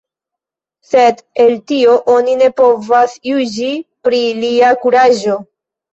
[0.91, 3.71] Sed el tio oni ne povas juĝi
[4.09, 5.37] pri lia kuraĝo.